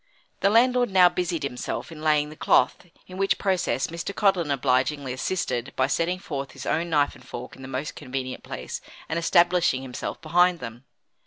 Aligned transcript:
The 0.39 0.49
landlord 0.49 0.89
now 0.89 1.09
busied 1.09 1.43
himself 1.43 1.91
in 1.91 2.01
laying 2.01 2.29
the 2.31 2.35
cloth, 2.35 2.87
in 3.05 3.17
which 3.17 3.37
process 3.37 3.85
Mr. 3.89 4.15
Codlin 4.15 4.49
obligingly 4.49 5.13
assisted 5.13 5.71
by 5.75 5.85
setting 5.85 6.17
forth 6.17 6.53
his 6.53 6.65
own 6.65 6.89
knife 6.89 7.13
and 7.13 7.23
fork 7.23 7.55
in 7.55 7.61
the 7.61 7.67
most 7.67 7.95
convenient 7.95 8.41
place 8.43 8.81
and 9.07 9.19
establishing 9.19 9.83
himself 9.83 10.19
behind 10.19 10.57
them. 10.57 10.85